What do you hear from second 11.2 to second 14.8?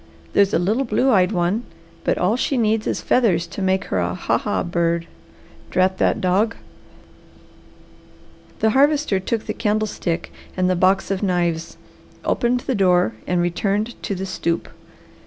knives, opened the door, and returned to the stoop.